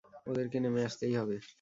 [0.27, 1.35] ওদেরকে নেমে আসতেই হবে।